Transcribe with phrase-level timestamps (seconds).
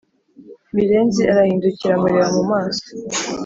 [0.75, 2.87] mirenzi arahindukira amureba mumaso